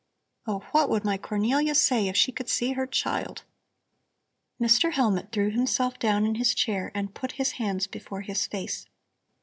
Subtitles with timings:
[0.47, 3.43] Oh, what would my Cornelia say if she could see her child?"
[4.59, 4.91] Mr.
[4.93, 8.87] Hellmut threw himself down in his chair and put his hands before his face.